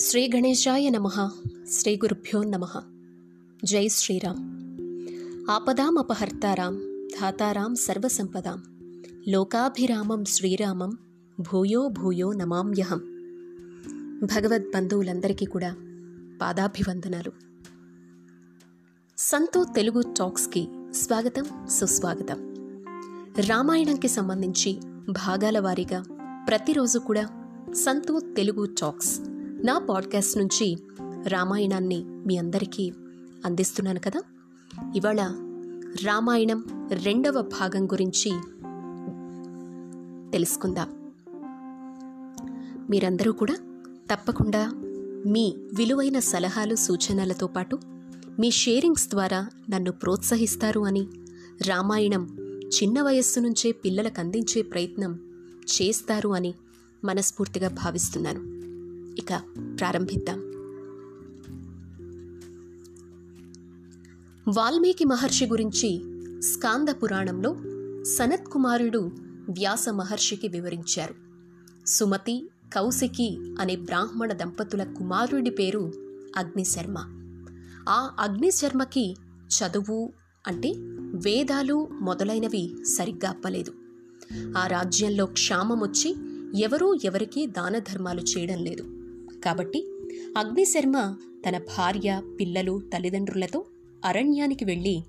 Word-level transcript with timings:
శ్రీ 0.00 0.30
గణేశాయ 0.36 0.90
నమ. 0.90 1.30
శ్రీ 1.70 1.96
గురుభ్యో 1.96 2.42
నమ. 2.42 2.66
జై 3.64 3.88
శ్రీరామ్. 3.88 4.38
ఆపదామపహర్తారాం 5.50 6.80
ధాతారాం 7.20 7.74
సర్వసంపదాం. 7.74 8.62
లోకాభిరామం 9.28 10.24
శ్రీరామం 10.24 10.98
భూయో 11.40 11.88
భూయో 11.88 12.32
నమామ్యహం. 12.32 12.98
భగవద్ 14.22 14.64
బంధువులందరికీ 14.74 15.46
కూడా 15.46 15.76
పాదాభివందనాలు. 16.42 17.32
సంతో 19.18 19.64
తెలుగు 19.64 20.00
టాక్స్కి 20.00 20.68
స్వాగతం 20.90 21.66
సుస్వాగతం. 21.66 22.54
రామాయణంకి 23.40 24.08
సంబంధించి 24.08 24.80
భాగాల 25.10 25.58
వారీగా 25.58 26.04
ప్రతిరోజు 26.48 26.98
కూడా 26.98 27.28
సంతో 27.72 28.20
తెలుగు 28.20 28.64
టాక్స్ 28.64 29.20
నా 29.64 29.78
పాడ్కాస్ట్ 29.78 30.38
నుంచి 30.38 30.76
రామాయణాన్ని 31.26 32.04
మీ 32.04 32.36
అందరికీ 32.36 32.92
అందిస్తున్నాను 33.44 34.00
కదా? 34.00 34.22
ఇవాళ 34.96 35.20
రామాయణం 36.04 36.64
రెండవ 37.04 37.42
భాగం 37.42 37.86
గురించి 37.86 38.30
తెలుసుకుందాం. 40.32 41.12
మీరందరూ 42.90 43.32
కూడా 43.32 43.54
తప్పకుండా 44.12 44.72
మీ 45.26 45.54
విలువైన 45.74 46.18
సలహాలు 46.18 46.74
సూచనలతో 46.74 47.46
పాటు 47.46 47.78
మీ 48.40 48.50
షేరింగ్స్ 48.50 49.08
ద్వారా 49.08 49.46
నన్ను 49.70 49.92
ప్రోత్సహిస్తారు 49.92 50.80
అని 50.80 51.06
రామాయణం 51.66 52.36
చిన్న 52.66 53.02
వయస్సు 53.02 53.40
నుంచే 53.40 53.72
పిల్లలకు 53.72 54.20
అందించే 54.20 54.62
ప్రయత్నం 54.62 55.20
చేస్తారు 55.64 56.28
అని 56.28 56.54
మనస్ఫూర్తిగా 57.04 57.68
భావిస్తున్నాను. 57.68 58.57
ఇక 59.18 59.42
ప్రారంభిద్దాం. 59.80 60.38
వాల్మీకి 64.48 65.04
మహర్షి 65.04 65.46
గురించి 65.46 66.00
స్కాంద 66.42 66.88
పురాణంలో 66.88 67.56
సనత్ 68.04 68.48
కుమారుడు 68.48 68.98
వ్యాస 69.50 69.88
మహర్షికి 69.88 70.48
వివరించారు. 70.48 71.14
సుమతి 71.86 72.50
కౌశికి 72.74 73.56
అనే 73.60 73.76
బ్రాహ్మణ 73.76 74.32
దంపతుల 74.32 74.84
కుమారుడి 74.84 75.50
పేరు 75.50 75.92
అగ్నిశర్మ. 76.36 76.98
ఆ 77.88 78.10
అగ్నిశర్మకి 78.18 79.16
చదువు 79.48 80.12
అంటే 80.46 80.72
వేదాలు 81.14 81.88
మొదలైనవి 82.00 82.84
సరిగ్గా 82.84 83.30
అప్పలేదు. 83.30 83.72
ఆ 84.58 84.66
రాజ్యంలో 84.66 85.26
క్షామం 85.26 85.80
వచ్చి 85.80 86.16
ఎవరూ 86.60 86.94
ఎవరికీ 87.04 87.46
దాన 87.46 87.78
ధర్మాలు 87.78 88.20
చేయడం 88.20 88.58
లేదు. 88.64 88.97
కాబట్టి 89.48 89.88
అగ్నిశర్మ 90.38 91.16
తన 91.48 91.58
భార్య 91.58 92.22
పిల్లలు 92.40 92.80
తల్లిదండ్రులతో 92.94 93.64
అరణ్యానికి 94.04 94.64
వెళ్ళి 94.64 95.02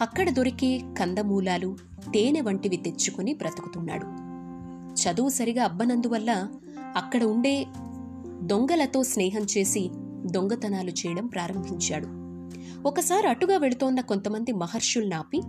అక్కడ 0.00 0.30
దొరికే 0.30 0.80
కందమూలాలు 0.98 1.76
తేనె 2.14 2.40
వంటివి 2.40 2.76
తెచ్చుకుని 2.76 3.34
బ్రతుకుతున్నాడు. 3.34 4.06
చదువు 5.02 5.28
సరిగా 5.28 5.64
అబ్బనందువల్ల 5.64 6.48
అక్కడ 6.96 7.24
ఉండే 7.24 7.66
దొంగలతో 8.42 9.02
స్నేహం 9.02 9.46
చేసి 9.58 9.90
దొంగతనాలు 10.24 10.90
చేయడం 10.90 11.26
ప్రారంభించాడు. 11.26 12.08
ఒకసారి 12.88 13.28
అటుగా 13.28 13.56
వెళుతోన్న 13.56 14.00
కొంతమంది 14.00 14.52
మహర్షులు 14.52 15.06
నాపి 15.06 15.40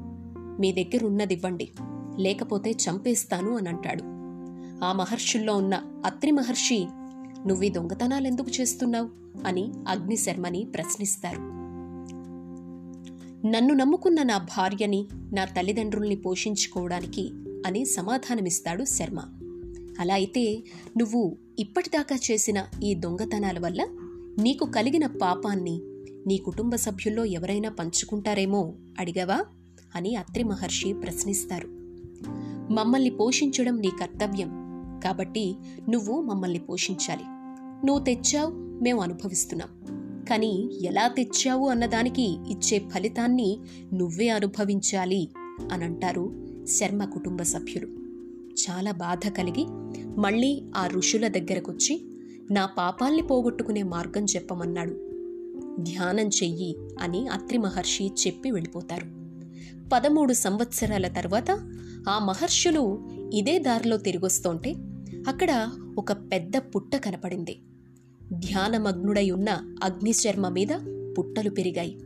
మీ 0.60 0.72
దగ్గర 0.72 1.06
ఉన్నదివ్వండి 1.06 1.72
లేకపోతే 2.18 2.72
చంపేస్తాను 2.72 3.58
అని 3.58 3.70
అంటాడు. 3.70 4.04
ఆ 4.86 4.94
మహర్షుల్లో 4.94 5.58
ఉన్న 5.58 5.82
అత్రి 6.06 6.32
మహర్షి 6.32 6.88
నువ్వీ 7.46 7.70
దొంగతనాలు 7.70 8.28
ఎందుకు 8.28 8.62
చేస్తున్నావు? 8.62 9.10
అని 9.48 9.72
అగ్నిశర్మని 9.88 10.68
ప్రశ్నిస్తారు. 10.76 11.40
నన్ను 13.48 13.74
నమ్ముకున్న 13.74 14.24
నా 14.24 14.38
భార్యని 14.38 15.08
నా 15.34 15.46
తల్లిదండ్రుల్ని 15.46 16.16
పోషించుకోవడానికి 16.16 17.30
అని 17.66 17.86
సమాధానమిస్తాడు 17.86 18.84
శర్మ. 18.84 19.20
అలా 20.00 20.14
అయితే 20.14 20.64
నువ్వు 20.98 21.38
ఇప్పటిదాకా 21.60 22.20
చేసిన 22.32 22.64
ఈ 22.84 22.94
దొంగతనాల 22.94 23.60
వల్ల 23.60 23.88
నీకు 24.40 24.66
కలిగిన 24.66 25.08
పాపాన్ని 25.08 25.82
నీ 26.28 26.38
కుటుంబ 26.38 26.76
సభ్యుల్లో 26.76 27.26
ఎవరైనా 27.26 27.70
పంచుకుంటారేమో 27.70 28.74
అడిగావా? 29.00 29.46
అని 29.96 30.16
అత్రి 30.16 30.44
మహర్షి 30.44 30.94
ప్రశ్నిస్తారు. 30.94 31.68
మమ్మల్ని 32.74 33.10
పోషించడం 33.10 33.80
నీ 33.80 33.90
కర్తవ్యం. 34.00 34.57
కాబట్టి 35.04 35.56
నువ్వు 35.90 36.22
మమ్మల్ని 36.22 36.60
పోషించాలి. 36.60 37.24
నువ్వు 37.88 38.04
తెచ్చావు 38.04 38.52
మేము 38.84 39.02
అనుభవిస్తున్నాం. 39.02 39.70
కానీ 40.30 40.70
ఎలా 40.82 41.08
తెచ్చావు 41.08 41.68
అన్నదానికి 41.70 42.38
ఇచ్చే 42.50 42.80
ఫలితాన్ని 42.80 43.60
నువ్వే 43.94 44.30
అనుభవించాలి 44.30 45.30
అని 45.72 45.84
అంటారు 45.84 46.48
శర్మ 46.68 47.06
కుటుంబ 47.06 47.42
సభ్యులు. 47.42 47.88
చాలా 48.58 48.92
బాధ 48.92 49.30
కలిగి 49.30 49.66
మళ్ళీ 50.20 50.64
ఆ 50.78 50.88
ఋషుల 50.88 51.28
దగ్గరకొచ్చి 51.28 52.02
నా 52.52 52.66
పాపాల్ని 52.66 53.22
పోగొట్టుకునే 53.22 53.84
మార్గం 53.84 54.26
చెప్పమన్నాడు. 54.26 55.08
ధ్యానం 55.80 56.28
చెయ్యి 56.28 56.78
అని 57.00 57.28
అత్రి 57.28 57.58
మహర్షి 57.58 58.08
చెప్పి 58.08 58.52
వెళ్ళిపోతారు. 58.52 59.06
పదమూడు 59.94 60.34
సంవత్సరాల 60.34 61.08
తర్వాత 61.08 61.52
ఆ 62.10 62.26
మహర్షులు 62.26 63.08
ఇదే 63.34 63.60
దారిలో 63.60 63.98
తిరిగొస్తుంటే 63.98 64.76
అక్కడ 65.28 65.70
ఒక 65.98 66.12
పెద్ద 66.12 66.58
పుట్ట 66.58 66.96
కనపడింది. 66.96 67.60
ధ్యానమగ్నుడై 68.34 69.32
ఉన్న 69.32 69.50
అగ్నిశర్మ 69.84 70.50
మీద 70.50 70.68
పుట్టలు 71.18 71.50
పెరిగాయి. 71.50 71.98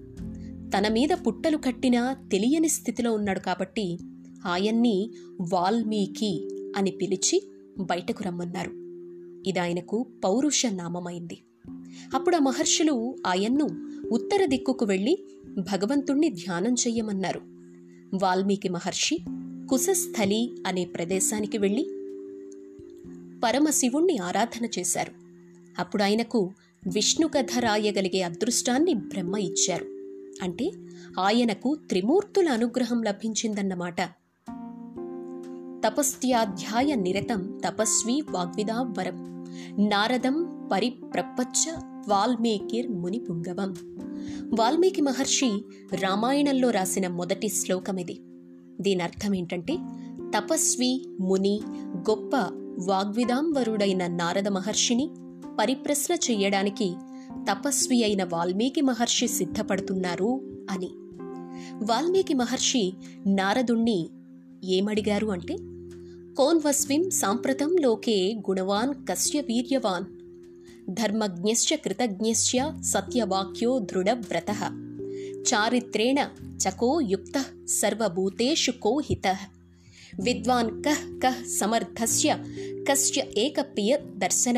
తన 0.77 0.87
మీద 0.91 1.09
పుట్టలు 1.27 1.57
కట్టినా 1.57 2.13
తెలియని 2.13 2.69
స్థితిలో 2.69 3.13
ఉన్నాడు 3.13 3.39
కాబట్టి 3.39 3.97
ఆయన్ని 4.45 5.11
వాల్మీకి 5.53 6.49
అని 6.77 6.91
పిలిచి 6.91 7.43
బయటకు 7.79 8.23
రమ్మన్నారు. 8.23 8.71
ఇది 9.49 9.59
ఆయనకు 9.59 10.07
పౌరుష 10.23 10.65
నామమైంది. 10.65 11.41
అప్పుడు 12.13 12.35
ఆ 12.35 12.39
మహర్షులు 12.39 13.15
ఆయన్ను 13.27 13.69
ఉత్తర 14.11 14.45
దిక్కుకు 14.45 14.85
వెళ్ళి 14.85 15.17
భగవంతుణ్ణి 15.59 16.29
ధ్యానం 16.29 16.73
చెయ్యమన్నారు. 16.73 17.41
వాల్మీకి 18.13 18.69
మహర్షి 18.69 19.17
కుశస్థలి 19.69 20.63
అనే 20.67 20.85
ప్రదేశానికి 20.85 21.57
వెళ్ళి 21.57 21.89
పరమశివుణ్ణి 23.43 24.17
ఆరాధన 24.17 24.67
చేశారు. 24.79 25.11
అప్పుడు 25.79 26.03
ఆయనకు 26.03 26.51
విష్ణు 26.93 27.27
కథ 27.27 27.47
రాయగలిగే 27.59 28.21
అదృష్టాన్ని 28.21 28.93
బ్రహ్మ 28.93 29.37
ఇచ్చారు. 29.37 29.85
అంటే 30.41 30.71
ఆయనకు 31.19 31.77
త్రిమూర్తుల 31.89 32.49
అనుగ్రహం 32.49 33.03
లభించిందన్నమాట. 33.03 34.01
తపస్త్యాధ్యాయ 35.87 36.95
నిరతం 36.95 37.59
తపస్వి 37.65 38.23
వాగ్విదావరం. 38.29 39.31
నారదం 39.87 40.69
పరిప్రపచ్చ 40.71 41.71
వాల్మీకిర్ 42.07 42.87
ముని 42.89 43.19
పుంగవం 43.19 43.75
వాల్మీకి 44.59 45.01
మహర్షి 45.01 45.61
రామాయణంలో 45.93 46.69
రాసిన 46.69 47.07
మొదటి 47.07 47.47
శ్లోకమిది. 47.47 48.19
దీని 48.81 49.03
అర్థం 49.03 49.35
ఏంటంటే 49.35 49.77
తపస్వి 50.37 51.05
ముని 51.19 51.61
గొప్ప 52.09 52.37
వాగ్విదాంబరుడైన 52.79 54.07
నారద 54.07 54.47
మహర్షిని 54.47 55.09
పరిప్రశ్న 55.59 56.13
చెయ్యడానికి 56.13 56.93
తపస్వి 57.33 58.03
అయిన 58.03 58.23
వాల్మీకి 58.23 58.81
మహర్షి 58.81 59.27
సిద్ధపడుతున్నారు 59.27 60.41
అని. 60.69 60.89
వాల్మీకి 61.73 62.33
మహర్షి 62.33 62.93
నారదుణ్ణి 63.27 64.09
ఏమడిగారు 64.63 65.27
అంటే 65.27 65.55
కోన్వస్విం 66.37 67.09
సాంప్రతం 67.09 67.75
లోకే 67.81 68.33
గుణవాన్ 68.49 68.93
కస్య 69.09 69.41
వీర్యవాన్ 69.41 70.05
ధర్మజ్ఞశ్చ 70.89 71.75
కృతజ్ఞశ్చ 71.75 72.81
సత్యవాక్యో 72.81 73.79
దృఢవ్రత 73.79 74.55
చారిత్రేణ 75.39 76.29
చకో 76.41 77.01
యుక్త 77.01 77.45
సర్వభూతేషు 77.67 78.71
కో 78.71 79.01
విద్వాన్ 80.19 80.83
కహ్ 80.83 81.19
కహ్ 81.19 81.45
సమర్థస్య 81.45 82.35
కశ్చ 82.89 83.21
ఏకప్రియ 83.37 83.97
దర్శన 84.17 84.57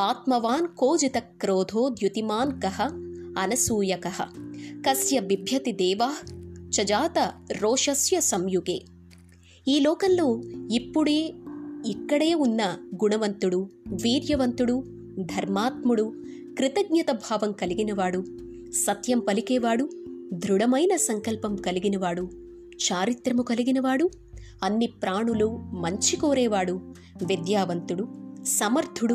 ఆత్మవాన్ 0.00 0.76
కోజిత 0.76 1.18
క్రోధో 1.18 1.88
ద్యుతిమాన్ 1.88 2.62
కహ 2.62 2.82
అనసూయక 3.38 4.08
కస్య 4.86 5.20
బిభ్యతి 5.20 5.72
దేవా 5.72 6.14
చజాత 6.70 7.18
రోషస్య 7.52 8.20
సంయుగే. 8.20 8.82
ఈ 9.68 9.80
లోకంలో 9.80 10.42
ఇప్పుడే 10.72 11.34
ఇక్కడే 11.86 12.34
ఉన్న 12.34 12.76
గుణవంతుడు 13.04 13.68
వీర్యవంతుడు 13.86 14.84
ధర్మాత్ముడు 15.20 16.14
కృతజ్ఞత 16.58 17.10
భావం 17.10 17.52
కలిగినవాడు 17.52 18.24
సత్యం 18.70 19.18
పలికేవాడు 19.18 19.88
దృఢమైన 20.32 20.96
సంకల్పం 20.96 21.56
కలిగినవాడు 21.56 22.30
చారిత్రము 22.92 23.42
కలిగినవాడు 23.42 24.10
అన్ని 24.62 24.86
ప్రాణులు 24.86 25.60
మంచి 25.72 26.16
కోరేవాడు. 26.16 26.80
విద్యావంతుడు 27.24 28.08
సమర్థుడు 28.44 29.14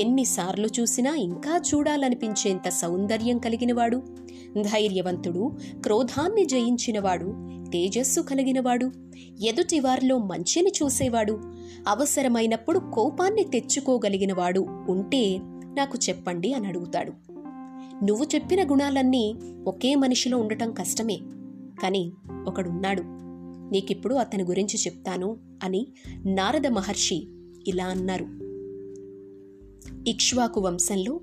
ఎన్నిసార్లు 0.00 0.68
చూసినా 0.80 1.14
ఇంకా 1.14 1.60
చూడాలనిపించేంత 1.74 2.68
సౌందర్యం 2.68 3.38
కలిగినవాడు. 3.38 4.02
ధైర్యవంతుడు 4.60 5.52
క్రోధాన్ని 5.80 6.44
జయించినవాడు 6.44 7.34
తేజస్సు 7.70 8.20
కలిగినవాడు 8.20 8.90
ఎదుటివారిలో 9.42 10.18
మంచిని 10.18 10.72
చూసేవాడు 10.82 11.40
అవసరమైనప్పుడు 11.88 12.78
కోపాన్ని 12.78 13.44
తెచ్చుకోగలిగినవాడు 13.44 14.66
ఉంటే 14.88 15.38
నాకు 15.74 15.98
చెప్పండి 16.08 16.52
అని 16.52 16.66
అడుగుతాడు. 16.66 17.12
నువ్వు 18.04 18.24
చెప్పిన 18.24 18.70
గుణాలన్నీ 18.70 19.34
ఒకే 19.66 19.94
మనిషిలో 19.94 20.38
ఉండటం 20.38 20.72
కష్టమే. 20.72 21.18
కానీ 21.82 22.12
ఒకడున్నాడు. 22.46 23.21
నీకిప్పుడు 23.72 24.14
అతని 24.14 24.42
గురించి 24.42 24.78
చెప్తాను 24.78 25.36
అని 25.62 25.86
నారద 26.26 26.66
మహర్షి 26.66 27.28
ఇలా 27.66 27.84
అన్నారు. 27.84 28.26
ఇక్ష్వాకు 30.10 30.60
వంశంలో 30.60 31.20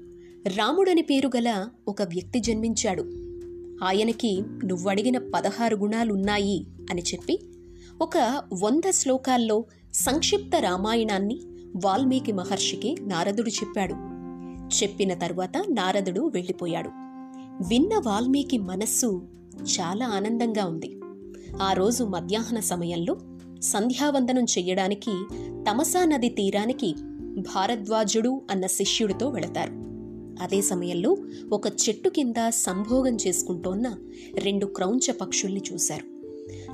రాముడని 0.47 1.01
పేరు 1.01 1.29
గల 1.37 1.67
ఒక 1.87 2.01
వ్యక్తి 2.01 2.39
జన్మించాడు. 2.39 3.05
ఆయనకి 3.83 4.41
నువ్వడిగిన 4.65 5.17
పదహారు 5.17 5.75
గుణాలున్నాయి 5.75 6.67
అని 6.89 7.01
చెప్పి 7.01 7.39
ఒక 8.01 8.43
వంద 8.63 8.89
శ్లోకాల్లో 8.89 9.65
సంక్షిప్త 9.93 10.55
రామాయణాన్ని 10.59 11.41
వాల్మీకి 11.85 12.31
మహర్షికి 12.31 12.95
నారదుడు 13.01 13.49
చెప్పాడు. 13.49 13.93
చెప్పిన 14.83 15.13
తరువాత 15.13 15.57
నారదుడు 15.69 16.21
వెళ్ళిపోయాడు. 16.27 16.89
విన్న 17.69 18.01
వాల్మీకి 18.05 18.57
మనస్సు 18.57 19.27
చాలా 19.63 20.05
ఆనందంగా 20.07 20.65
ఉంది. 20.65 20.98
ఆ 21.61 21.73
రోజు 21.73 22.03
మధ్యాహ్న 22.03 22.59
సమయంలో 22.59 23.17
సంధ్యావందనం 23.61 24.43
చెయ్యడానికి 24.43 25.25
తమసా 25.69 26.05
నది 26.05 26.29
తీరానికి 26.29 26.95
భారద్వాజుడు 27.37 28.41
అన్న 28.51 28.65
శిష్యుడితో 28.65 29.29
వెళతారు. 29.29 29.71
అదే 30.43 30.61
సమయంలో 30.61 31.17
ఒక 31.51 31.67
చెట్టు 31.67 32.09
కింద 32.09 32.49
సంభోగం 32.49 33.17
చేసుకుంటోన్న 33.27 33.97
రెండు 34.39 34.65
క్రౌంచ 34.65 35.11
పక్షుల్ని 35.11 35.61
చూశారు. 35.73 36.05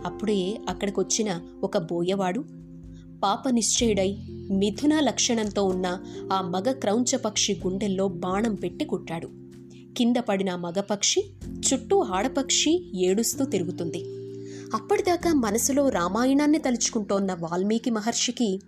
అప్పుడే 0.06 0.58
అక్కడికొచ్చిన 0.70 1.42
ఒక 1.64 1.78
బోయవాడు 1.78 2.44
పాప 3.24 3.50
నిశ్చయుడై 3.50 4.18
మిథున 4.52 5.00
లక్షణంతో 5.00 5.64
ఉన్న 5.64 6.00
ఆ 6.34 6.42
మగ 6.42 6.72
క్రౌంచ 6.72 7.18
పక్షి 7.18 7.62
గుండెల్లో 7.68 8.08
బాణం 8.08 8.56
పెట్టి 8.56 8.86
కుట్టాడు. 8.86 9.30
కింద 9.98 10.16
పడిన 10.18 10.56
మగపక్షి 10.56 11.24
చుట్టూ 11.60 12.00
ఆడపక్షి 12.00 12.92
ఏడుస్తూ 12.96 13.46
తిరుగుతుంది. 13.46 14.25
అప్పటిదాకా 14.74 15.34
మనసులో 15.34 15.90
రామాయణాన్ని 15.90 16.58
తలుచుకుంటోన్న 16.58 17.34
వాల్మీకి 17.34 17.92
మహర్షికి 17.92 18.60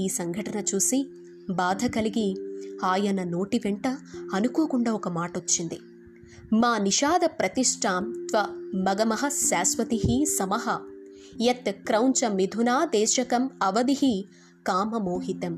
ఈ 0.00 0.08
సంఘటన 0.08 0.62
చూసి 0.74 1.10
బాధ 1.50 1.86
కలిగి 1.86 2.36
ఆయన 2.84 3.22
నోటి 3.22 3.58
వెంట 3.58 3.86
అనుకోకుండా 4.34 4.92
ఒక 4.92 5.08
మాట 5.08 5.38
వచ్చింది 5.38 5.78
మా 6.52 6.78
నిషాద 6.78 7.20
ప్రతిష్టాం 7.24 8.26
త్వ 8.30 8.46
మగమహ 8.74 9.28
శాశ్వతి 9.28 10.24
సమహ 10.38 10.78
యత్ 11.40 11.70
క్రౌంచ 11.70 12.28
మిథునా 12.28 12.84
దేశకం 12.84 13.50
అవధి 13.62 14.24
కామమోహితం. 14.66 15.54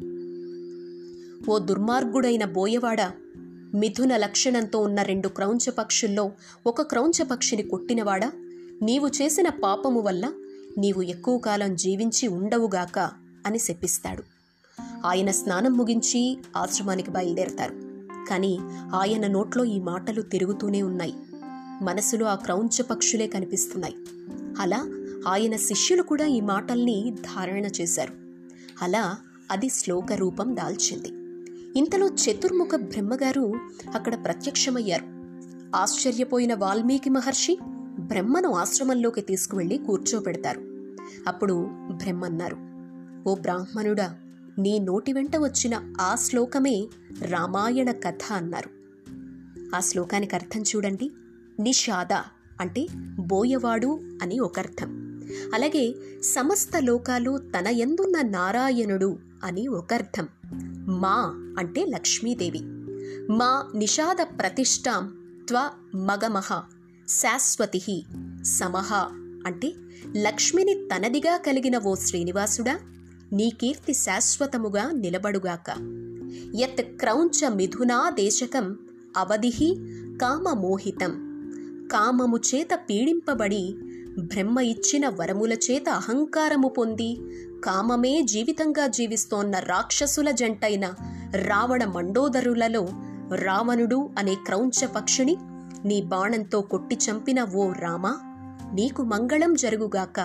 ఓ 1.48 1.58
దుర్మార్గుడైన 1.58 2.44
బోయవాడ 2.44 3.10
మిథున 3.74 4.16
లక్షణంతో 4.16 4.78
ఉన్న 4.78 5.02
రెండు 5.02 5.28
క్రౌంచ 5.28 5.70
పక్షుల్లో 5.70 6.32
ఒక 6.66 6.82
క్రౌంచ 6.82 7.22
పక్షిని 7.22 7.62
కొట్టినవాడా 7.62 8.32
నీవు 8.82 9.08
చేసిన 9.08 9.48
పాపము 9.48 10.00
వల్ల 10.00 10.32
నీవు 10.78 11.02
ఎక్కువ 11.02 11.38
కాలం 11.38 11.76
జీవించి 11.76 12.28
ఉండవుగాక 12.28 12.98
అని 13.46 13.58
శపిస్తాడు. 13.58 14.22
ఆయన 15.06 15.30
స్నానం 15.30 15.72
ముగించి 15.76 16.38
ఆశ్రమానికి 16.56 17.10
బయలుదేరతారు. 17.10 17.74
కానీ 18.28 18.58
ఆయన 18.94 19.26
నోట్లో 19.26 19.64
ఈ 19.64 19.80
మాటలు 19.80 20.22
తిరుగుతూనే 20.22 20.82
ఉన్నాయి. 20.82 21.14
మనసులో 21.82 22.26
ఆ 22.26 22.34
క్రౌంచ 22.34 22.82
పక్షులే 22.82 23.26
కనిపిస్తున్నాయి. 23.26 23.94
అలా 24.58 24.90
ఆయన 25.28 25.56
శిష్యులు 25.56 26.02
కూడా 26.02 26.26
ఈ 26.26 26.40
మాటల్ని 26.40 27.14
ధారణ 27.20 27.64
చేశారు. 27.64 28.14
అలా 28.82 29.16
అది 29.50 29.68
శ్లోక 29.68 30.12
రూపం 30.12 30.56
దాల్చింది. 30.56 31.08
ఇంతలో 31.78 32.08
చతుర్ముఖ 32.08 32.68
బ్రహ్మగారు 32.74 33.52
అక్కడ 33.94 34.24
ప్రత్యక్షమయ్యారు. 34.24 35.06
ఆశ్చర్యపోయిన 35.76 36.54
వాల్మీకి 36.54 37.10
మహర్షి 37.10 37.58
బ్రహ్మను 38.12 38.50
ఆశ్రమంలోకి 38.52 39.20
తీసుకువెళ్ళి 39.20 39.78
కూర్చోబెడతారు. 39.78 40.60
అప్పుడు 41.28 41.68
బ్రహ్మన్నారు 41.72 42.56
ఓ 43.28 43.34
బ్రాహ్మణుడా 43.34 44.16
నీ 44.58 44.78
నోటి 44.78 45.12
వెంట 45.12 45.36
వచ్చిన 45.36 45.94
ఆ 46.00 46.14
శ్లోకమే 46.14 46.88
రామాయణ 47.22 47.90
కథ 47.90 48.32
అన్నారు. 48.32 48.70
ఆ 49.76 49.80
శ్లోకానికి 49.80 50.34
అర్థం 50.34 50.62
చూడండి. 50.62 51.10
నిషాద 51.60 52.12
అంటే 52.60 52.86
బోయవాడు 53.18 54.00
అని 54.22 54.38
ఒక 54.38 54.58
అర్థం 54.58 54.88
అలాగే 55.54 55.94
సమస్త 56.22 56.70
లోకాలు 56.78 57.38
తన 57.38 57.66
ఎందున్న 57.66 58.28
నారాయణుడు 58.28 59.18
అని 59.44 59.68
ఒక 59.68 59.94
అర్థం 59.94 60.28
మా 61.00 61.34
అంటే 61.58 61.84
లక్ష్మీదేవి. 61.84 62.60
మా 63.32 63.72
నిషాద 63.74 64.16
ప్రతిష్టాం 64.22 65.14
త్వ 65.48 65.70
మగమహ 65.94 66.62
శాశ్వతి 67.08 68.04
సమహ 68.42 68.94
అంటే 69.46 69.72
లక్ష్మిని 70.16 70.74
తనదిగా 70.74 71.36
కలిగిన 71.36 71.78
ఓ 71.78 71.94
శ్రీనివాసుడా 71.94 72.78
నీ 73.32 73.50
కీర్తి 73.50 73.94
శాశ్వతముగా 73.94 74.90
నిలబడుగాక. 74.90 75.70
యత్ 76.56 76.82
క్రౌంచ 76.82 77.48
మిథునా 77.48 78.10
దేశకం 78.10 78.78
అవధిహి 79.16 79.76
కామమోహితం. 80.22 81.32
కామము 81.92 82.36
చేత 82.36 82.68
పీడింపబడి 82.74 83.74
బ్రహ్మ 84.18 84.58
ఇచ్చిన 84.60 85.08
వరముల 85.08 85.52
చేత 85.52 85.88
అహంకారము 85.88 86.68
పొంది 86.68 87.16
కామమే 87.64 88.22
జీవితంగా 88.22 88.86
జీవిస్తోన్న 88.86 89.58
రాక్షసుల 89.58 90.30
జంటైన 90.30 90.94
రావణ 91.34 91.84
మండోదరులలో 91.84 92.88
రావణుడు 93.34 94.10
అనే 94.18 94.34
క్రౌంచ 94.34 94.86
పక్షిని 94.86 95.36
నీ 95.84 96.02
బాణంతో 96.02 96.60
కొట్టి 96.60 96.98
చంపిన 97.10 97.44
ఓ 97.44 97.72
రామా 97.72 98.20
నీకు 98.74 99.02
మంగళం 99.02 99.54
జరుగుగాక 99.54 100.20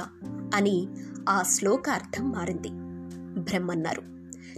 అని 0.55 0.87
ఆ 1.29 1.43
శ్లోక 1.43 1.89
అర్థం 1.89 2.31
మారింది. 2.31 2.69
బ్రహ్మన్నారు 3.41 4.01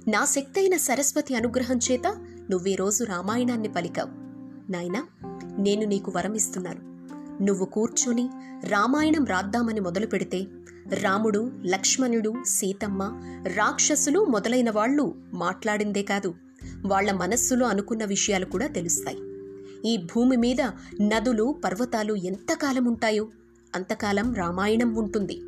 నా 0.10 0.26
శక్తైన 0.26 0.78
సరస్వతి 0.78 1.36
అనుగ్రహం 1.36 1.80
చేత 1.92 2.08
నువ్వీరోజు 2.52 3.04
రామాయణాన్ని 3.04 3.68
పలికావు. 3.68 4.10
నాయనా 4.72 5.04
నేను 5.60 5.86
నీకు 5.86 6.12
వరమిస్తున్నాను. 6.16 6.80
నువ్వు 7.44 7.66
కూర్చొని 7.66 8.30
రామాయణం 8.68 9.26
రాద్దామని 9.26 9.80
మొదలు 9.80 10.08
పెడితే 10.08 10.48
రాముడు 10.94 11.52
లక్ష్మణుడు 11.66 12.34
సీతమ్మ 12.46 13.22
రాక్షసులు 13.48 14.26
మొదలైన 14.26 14.72
వాళ్ళు 14.72 15.16
మాట్లాడిందే 15.34 16.04
కాదు 16.04 16.36
వాళ్ళ 16.86 17.12
మనస్సులో 17.12 17.66
అనుకున్న 17.68 18.06
విషయాలు 18.06 18.46
కూడా 18.46 18.68
తెలుస్తాయి. 18.68 19.18
ఈ 19.86 19.98
భూమి 19.98 20.38
మీద 20.38 20.62
నదులు 21.02 21.56
పర్వతాలు 21.66 22.14
ఎంతకాలం 22.14 22.86
ఉంటాయో 22.86 23.28
అంతకాలం 23.76 24.34
రామాయణం 24.34 24.96
ఉంటుంది. 24.96 25.42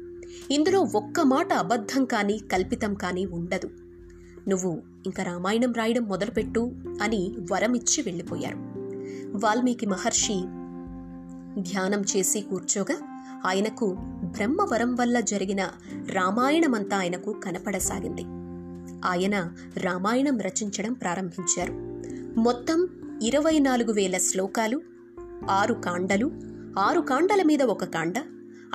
ఇందులో 0.52 0.82
ఒక్క 0.82 1.22
మాట 1.22 1.54
అబద్ధం 1.54 2.06
కానీ 2.06 2.38
కల్పితం 2.38 2.94
కానీ 2.94 3.26
ఉండదు. 3.26 3.70
నువ్వు 4.48 4.82
ఇంకా 5.06 5.24
రామాయణం 5.24 5.74
రాయడం 5.74 6.04
మొదలుపెట్టు 6.04 6.72
అని 7.02 7.34
వరమిచ్చి 7.52 8.04
వెళ్ళిపోయారు. 8.04 8.56
వాల్మీకి 9.46 9.86
మహర్షి 9.86 10.34
ధ్యానం 11.62 12.02
చేసి 12.02 12.42
కూర్చోగా 12.42 12.98
ఆయనకు 13.46 13.96
బ్రహ్మవరం 14.24 14.96
వల్ల 14.96 15.20
జరిగిన 15.20 15.70
రామాయణమంతా 16.12 16.98
ఆయనకు 16.98 17.32
కనపడసాగింది. 17.32 18.22
ఆయన 19.06 19.52
రామాయణం 19.78 20.40
రచించడం 20.40 20.94
ప్రారంభించారు. 20.94 21.74
మొత్తం 22.40 22.88
ఇరవై 23.22 23.60
నాలుగు 23.60 23.92
వేల 23.92 24.18
శ్లోకాలు 24.18 24.82
ఆరు 25.50 25.74
కాండలు 25.74 26.32
ఆరు 26.80 27.02
కాండల 27.02 27.44
మీద 27.44 27.64
ఒక 27.64 27.84
కాండ 27.84 28.14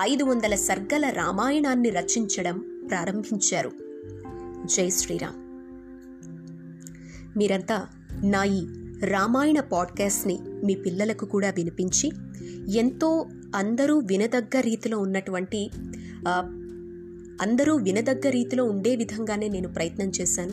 ఐదు 0.00 0.24
వందల 0.24 0.54
సర్గల 0.54 1.08
రామాయణాన్ని 1.08 1.90
రచించడం 1.90 2.86
ప్రారంభించారు. 2.90 3.72
జై 4.64 4.90
శ్రీరామ్. 4.90 5.36
మీరంతా 7.38 7.86
నా 8.24 8.44
ఈ 8.44 8.66
రామాయణ 9.04 9.60
పాడ్కాస్ట్ని 9.60 10.38
మీ 10.64 10.74
పిల్లలకు 10.74 11.26
కూడా 11.26 11.50
వినిపించి 11.50 12.10
ఎంతో 12.78 13.26
అందరూ 13.56 13.98
వినదగ్గ 13.98 14.60
రీతిలో 14.60 14.98
ఉన్నటువంటి 14.98 15.70
అందరూ 17.42 17.76
వినదగ్గ 17.76 18.28
రీతిలో 18.28 18.64
ఉండే 18.64 18.96
విధంగానే 18.96 19.48
నేను 19.48 19.68
ప్రయత్నం 19.68 20.12
చేశాను. 20.20 20.52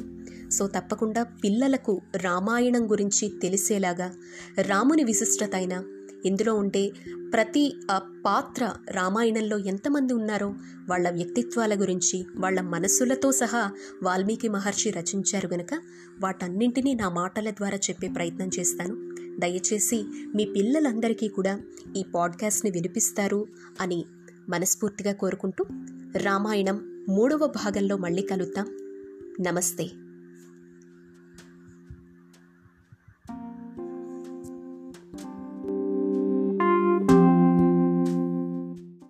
సో 0.49 0.67
తప్పకుండా 0.67 1.23
పిల్లలకు 1.23 2.01
రామాయణం 2.15 2.91
గురించి 2.91 3.31
తెలిసేలాగా 3.41 4.13
రాముని 4.61 5.03
విశిష్టత 5.03 5.55
అయిన 5.55 5.83
ఇందులో 6.25 6.55
ఉండే 6.55 6.91
ప్రతి 7.33 7.75
ఆ 7.91 8.01
పాత్ర 8.25 8.71
రామాయణంలో 8.91 9.57
ఎంతమంది 9.57 10.13
ఉన్నారో 10.13 10.53
వాళ్ళ 10.89 11.09
వ్యక్తిత్వాల 11.09 11.81
గురించి 11.81 12.25
వాళ్ళ 12.35 12.61
మనస్సులతో 12.61 13.31
సహా 13.31 13.71
వాల్మీకి 14.03 14.49
మహర్షి 14.49 14.89
రచించారు 14.89 15.47
గనక 15.47 15.73
వాటన్నింటినీ 16.19 16.93
నా 16.93 17.09
మాటల 17.09 17.49
ద్వారా 17.49 17.77
చెప్పే 17.77 18.07
ప్రయత్నం 18.07 18.49
చేస్తాను. 18.59 19.13
దయచేసి 19.39 20.03
మీ 20.35 20.45
పిల్లలందరికీ 20.45 21.27
కూడా 21.27 21.59
ఈ 21.95 22.03
పాడ్కాస్ట్ని 22.15 22.71
వినిపిస్తారు 22.71 23.47
అని 23.81 24.05
మనస్ఫూర్తిగా 24.50 25.13
కోరుకుంటూ 25.13 25.65
రామాయణం 26.17 27.05
మూడవ 27.09 27.47
భాగంలో 27.47 27.97
మళ్ళీ 27.97 28.21
కలుద్దాం. 28.21 28.67
నమస్తే. 29.41 29.89